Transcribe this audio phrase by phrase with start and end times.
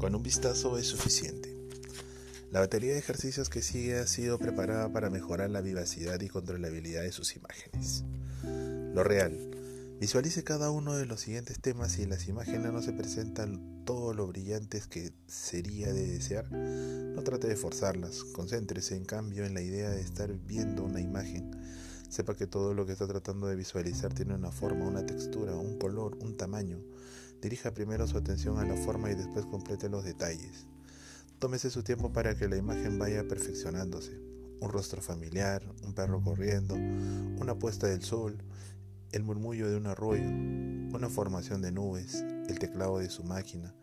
[0.00, 1.54] Con un vistazo es suficiente.
[2.50, 7.02] La batería de ejercicios que sigue ha sido preparada para mejorar la vivacidad y controlabilidad
[7.02, 8.04] de sus imágenes.
[8.94, 9.36] Lo real.
[10.00, 14.26] Visualice cada uno de los siguientes temas y las imágenes no se presentan todo lo
[14.26, 16.50] brillantes que sería de desear.
[16.50, 21.50] No trate de forzarlas, concéntrese en cambio en la idea de estar viendo una imagen
[22.10, 25.78] Sepa que todo lo que está tratando de visualizar tiene una forma, una textura, un
[25.78, 26.80] color, un tamaño.
[27.40, 30.66] Dirija primero su atención a la forma y después complete los detalles.
[31.38, 34.20] Tómese su tiempo para que la imagen vaya perfeccionándose.
[34.60, 38.36] Un rostro familiar, un perro corriendo, una puesta del sol,
[39.12, 43.74] el murmullo de un arroyo, una formación de nubes, el teclado de su máquina,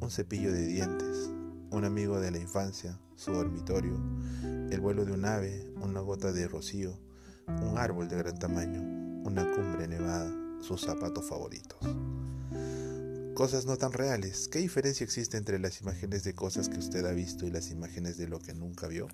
[0.00, 1.30] un cepillo de dientes,
[1.72, 4.00] un amigo de la infancia, su dormitorio,
[4.70, 6.96] el vuelo de un ave, una gota de rocío,
[7.48, 8.80] un árbol de gran tamaño,
[9.24, 11.78] una cumbre nevada, sus zapatos favoritos.
[13.34, 14.46] Cosas no tan reales.
[14.46, 18.16] ¿Qué diferencia existe entre las imágenes de cosas que usted ha visto y las imágenes
[18.16, 19.08] de lo que nunca vio?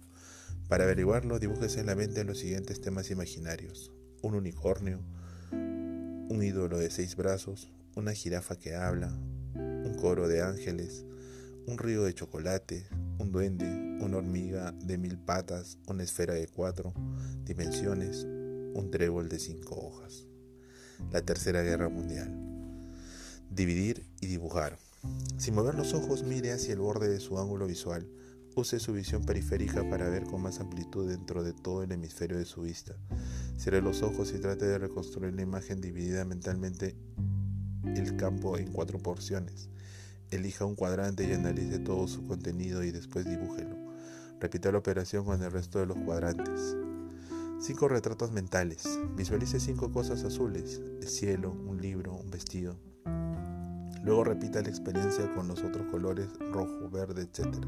[0.69, 3.91] Para averiguarlo, dibújese en la mente los siguientes temas imaginarios.
[4.21, 5.01] Un unicornio,
[5.53, 9.11] un ídolo de seis brazos, una jirafa que habla,
[9.55, 11.07] un coro de ángeles,
[11.67, 12.87] un río de chocolate,
[13.19, 13.65] un duende,
[14.05, 16.93] una hormiga de mil patas, una esfera de cuatro
[17.47, 20.27] dimensiones, un trébol de cinco hojas.
[21.11, 22.37] La Tercera Guerra Mundial.
[23.51, 24.79] Dividir dibujar.
[25.39, 28.07] Sin mover los ojos, mire hacia el borde de su ángulo visual.
[28.55, 32.45] Use su visión periférica para ver con más amplitud dentro de todo el hemisferio de
[32.45, 32.95] su vista.
[33.57, 36.97] Cierre los ojos y trate de reconstruir la imagen dividida mentalmente
[37.85, 39.69] el campo en cuatro porciones.
[40.31, 43.77] Elija un cuadrante y analice todo su contenido y después dibújelo.
[44.39, 46.77] Repita la operación con el resto de los cuadrantes.
[47.61, 48.85] 5 retratos mentales.
[49.17, 52.79] Visualice cinco cosas azules, el cielo, un libro, un vestido.
[54.03, 57.65] Luego repita la experiencia con los otros colores rojo, verde, etc.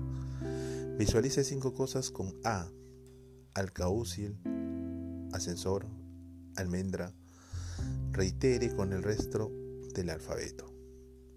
[0.99, 2.69] Visualice cinco cosas con A,
[3.55, 4.37] alcaucil,
[5.33, 5.87] ascensor,
[6.57, 7.13] almendra.
[8.13, 9.51] Reitere con el resto
[9.95, 10.73] del alfabeto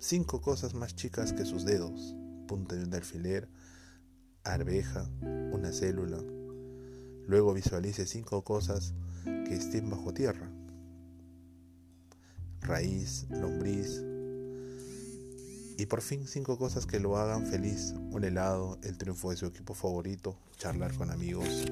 [0.06, 2.16] cinco cosas más chicas que sus dedos,
[2.48, 3.50] punta de un alfiler,
[4.44, 5.10] arveja,
[5.52, 6.22] una célula.
[7.28, 10.48] Luego visualice cinco cosas que estén bajo tierra.
[12.62, 14.04] Raíz, lombriz.
[15.78, 17.94] Y por fin cinco cosas que lo hagan feliz.
[18.12, 21.66] Un helado, el triunfo de su equipo favorito, charlar con amigos.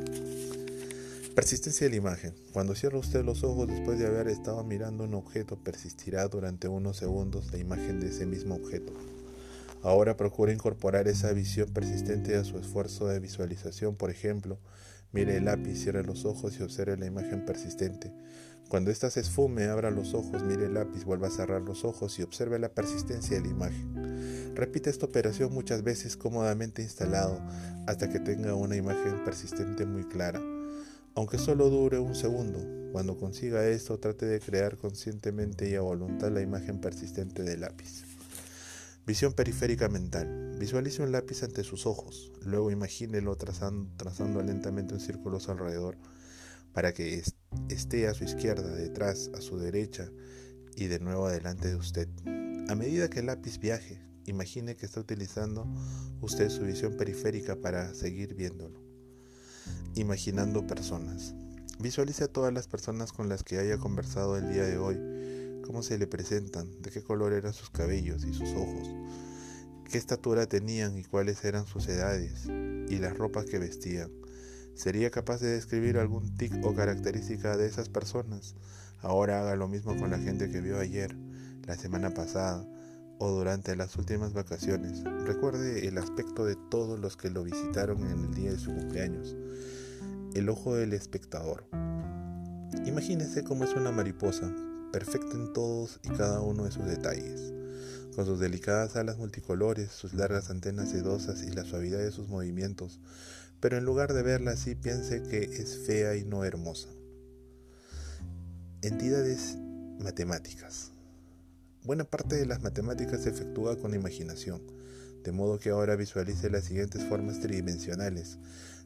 [1.35, 2.35] Persistencia de la imagen.
[2.51, 6.97] Cuando cierra usted los ojos después de haber estado mirando un objeto, persistirá durante unos
[6.97, 8.93] segundos la imagen de ese mismo objeto.
[9.81, 13.95] Ahora procura incorporar esa visión persistente a su esfuerzo de visualización.
[13.95, 14.59] Por ejemplo,
[15.11, 18.11] mire el lápiz, cierre los ojos y observe la imagen persistente.
[18.69, 22.17] Cuando ésta se esfume, abra los ojos, mire el lápiz, vuelva a cerrar los ojos
[22.19, 24.55] y observe la persistencia de la imagen.
[24.55, 27.39] Repite esta operación muchas veces cómodamente instalado
[27.87, 30.41] hasta que tenga una imagen persistente muy clara
[31.15, 32.59] aunque solo dure un segundo.
[32.91, 38.03] Cuando consiga esto, trate de crear conscientemente y a voluntad la imagen persistente del lápiz.
[39.05, 40.55] Visión periférica mental.
[40.59, 42.31] Visualice un lápiz ante sus ojos.
[42.45, 45.97] Luego imagínelo trazando, trazando lentamente un círculo a su alrededor
[46.73, 47.23] para que
[47.69, 50.09] esté a su izquierda, detrás, a su derecha
[50.75, 52.07] y de nuevo adelante de usted.
[52.69, 55.67] A medida que el lápiz viaje, imagine que está utilizando
[56.21, 58.83] usted su visión periférica para seguir viéndolo
[59.95, 61.35] imaginando personas.
[61.79, 65.83] Visualice a todas las personas con las que haya conversado el día de hoy, cómo
[65.83, 68.89] se le presentan, de qué color eran sus cabellos y sus ojos,
[69.89, 74.11] qué estatura tenían y cuáles eran sus edades y las ropas que vestían.
[74.75, 78.55] ¿Sería capaz de describir algún tic o característica de esas personas?
[79.01, 81.15] Ahora haga lo mismo con la gente que vio ayer,
[81.65, 82.65] la semana pasada
[83.19, 85.03] o durante las últimas vacaciones.
[85.25, 89.35] Recuerde el aspecto de todos los que lo visitaron en el día de su cumpleaños
[90.33, 91.65] el ojo del espectador.
[92.85, 94.51] Imagínese cómo es una mariposa,
[94.91, 97.53] perfecta en todos y cada uno de sus detalles,
[98.15, 102.99] con sus delicadas alas multicolores, sus largas antenas sedosas y la suavidad de sus movimientos,
[103.63, 106.89] pero en lugar de verla así piense que es fea y no hermosa.
[108.81, 109.55] Entidades
[110.01, 110.91] matemáticas.
[111.85, 114.61] Buena parte de las matemáticas se efectúa con imaginación,
[115.23, 118.37] de modo que ahora visualice las siguientes formas tridimensionales,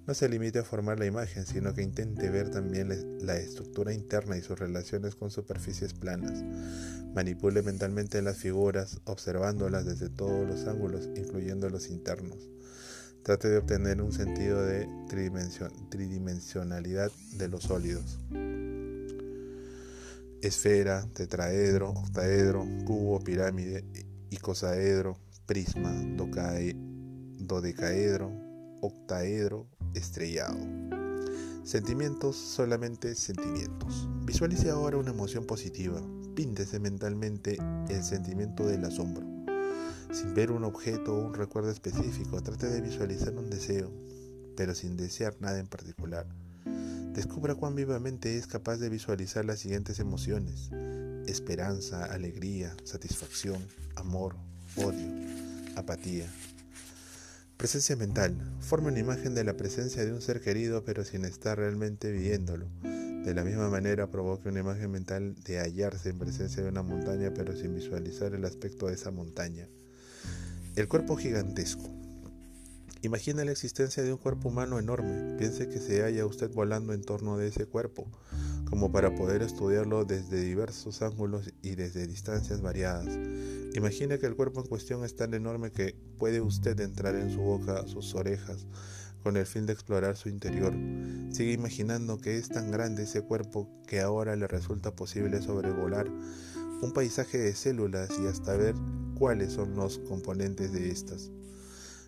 [0.05, 4.37] no se limite a formar la imagen, sino que intente ver también la estructura interna
[4.37, 6.43] y sus relaciones con superficies planas.
[7.15, 12.37] Manipule mentalmente las figuras, observándolas desde todos los ángulos, incluyendo los internos.
[13.27, 14.87] Trate de obtener un sentido de
[15.89, 18.19] tridimensionalidad de los sólidos.
[20.41, 23.83] Esfera, tetraedro, octaedro, cubo, pirámide,
[24.29, 25.91] icosaedro, prisma,
[27.39, 28.31] dodecaedro,
[28.79, 30.57] octaedro, estrellado.
[31.65, 34.07] Sentimientos, solamente sentimientos.
[34.23, 36.01] Visualice ahora una emoción positiva.
[36.33, 37.57] Píntese mentalmente
[37.89, 39.36] el sentimiento del asombro.
[40.11, 43.91] Sin ver un objeto o un recuerdo específico, trate de visualizar un deseo,
[44.55, 46.25] pero sin desear nada en particular.
[47.13, 50.71] Descubra cuán vivamente es capaz de visualizar las siguientes emociones.
[51.27, 53.61] Esperanza, alegría, satisfacción,
[53.95, 54.35] amor,
[54.75, 55.07] odio,
[55.75, 56.31] apatía,
[57.57, 58.35] Presencia mental.
[58.59, 62.67] Forma una imagen de la presencia de un ser querido pero sin estar realmente viéndolo.
[62.83, 67.33] De la misma manera provoque una imagen mental de hallarse en presencia de una montaña
[67.33, 69.67] pero sin visualizar el aspecto de esa montaña.
[70.77, 71.89] El cuerpo gigantesco.
[73.01, 75.35] Imagina la existencia de un cuerpo humano enorme.
[75.39, 78.05] Piense que se halla usted volando en torno de ese cuerpo,
[78.69, 83.07] como para poder estudiarlo desde diversos ángulos y desde distancias variadas.
[83.73, 87.41] Imagine que el cuerpo en cuestión es tan enorme que puede usted entrar en su
[87.41, 88.67] boca, sus orejas,
[89.23, 90.75] con el fin de explorar su interior.
[91.31, 96.07] Sigue imaginando que es tan grande ese cuerpo que ahora le resulta posible sobrevolar
[96.81, 98.75] un paisaje de células y hasta ver
[99.17, 101.31] cuáles son los componentes de estas.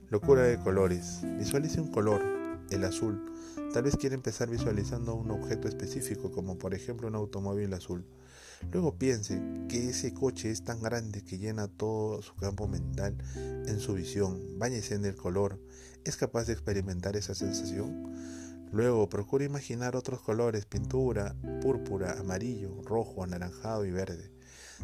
[0.10, 1.22] Locura de colores.
[1.40, 2.22] Visualice un color,
[2.70, 3.26] el azul.
[3.74, 8.06] Tal vez quiere empezar visualizando un objeto específico, como por ejemplo un automóvil azul.
[8.72, 13.80] Luego piense que ese coche es tan grande que llena todo su campo mental en
[13.80, 14.60] su visión.
[14.60, 15.60] Báñese en el color.
[16.04, 18.14] ¿Es capaz de experimentar esa sensación?
[18.72, 24.32] Luego procure imaginar otros colores, pintura, púrpura, amarillo, rojo, anaranjado y verde.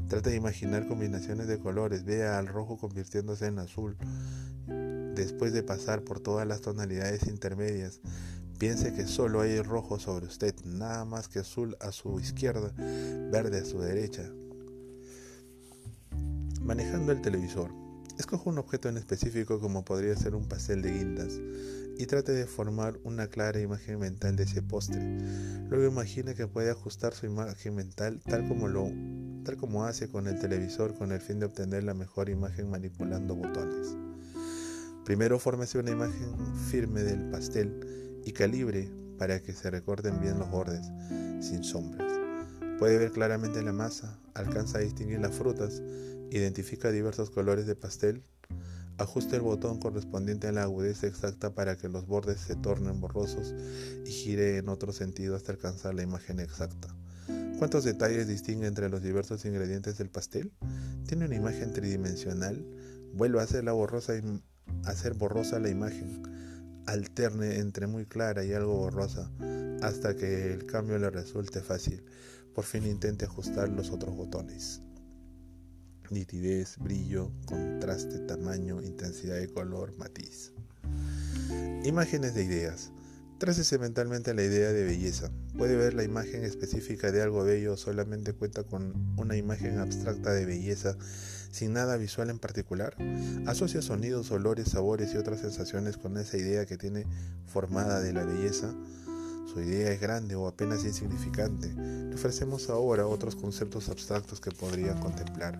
[0.07, 2.03] Trate de imaginar combinaciones de colores.
[2.03, 3.97] Vea al rojo convirtiéndose en azul.
[5.15, 8.01] Después de pasar por todas las tonalidades intermedias,
[8.57, 12.71] Piense que solo hay rojo sobre usted, nada más que azul a su izquierda,
[13.29, 14.23] verde a su derecha.
[16.61, 17.71] Manejando el televisor.
[18.17, 21.33] Escoja un objeto en específico como podría ser un pastel de guindas
[21.97, 25.01] y trate de formar una clara imagen mental de ese postre.
[25.69, 28.89] Luego imagine que puede ajustar su imagen mental tal como lo
[29.45, 33.35] tal como hace con el televisor con el fin de obtener la mejor imagen manipulando
[33.35, 33.95] botones.
[35.05, 36.35] Primero fórmese una imagen
[36.69, 40.87] firme del pastel y calibre para que se recorten bien los bordes,
[41.39, 42.11] sin sombras.
[42.79, 45.81] Puede ver claramente la masa, alcanza a distinguir las frutas,
[46.31, 48.23] identifica diversos colores de pastel,
[48.97, 53.53] ajuste el botón correspondiente a la agudeza exacta para que los bordes se tornen borrosos
[54.05, 56.95] y gire en otro sentido hasta alcanzar la imagen exacta.
[57.57, 60.51] ¿Cuántos detalles distingue entre los diversos ingredientes del pastel?
[61.07, 62.65] ¿Tiene una imagen tridimensional?
[63.13, 63.63] Vuelve a hacer,
[65.13, 66.21] borrosa la imagen
[66.85, 69.31] alterne entre muy clara y algo borrosa
[69.81, 72.03] hasta que el cambio le resulte fácil.
[72.53, 74.81] Por fin intente ajustar los otros botones.
[76.09, 80.51] Nitidez, brillo, contraste, tamaño, intensidad de color, matiz.
[81.83, 82.91] Imágenes de ideas.
[83.37, 85.29] Trácese mentalmente la idea de belleza.
[85.57, 90.31] Puede ver la imagen específica de algo bello o solamente cuenta con una imagen abstracta
[90.31, 90.95] de belleza
[91.51, 92.95] sin nada visual en particular.
[93.45, 97.05] Asocia sonidos, olores, sabores y otras sensaciones con esa idea que tiene
[97.45, 98.73] formada de la belleza.
[99.53, 101.73] Su idea es grande o apenas insignificante.
[101.73, 105.59] Le ofrecemos ahora otros conceptos abstractos que podrían contemplar.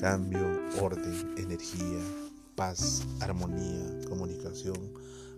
[0.00, 2.00] Cambio, orden, energía,
[2.56, 4.94] paz, armonía, comunicación,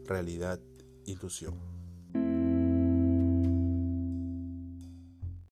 [0.07, 0.59] realidad,
[1.07, 1.70] ilusión.